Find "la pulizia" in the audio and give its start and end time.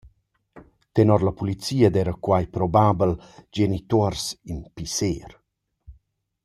1.27-1.89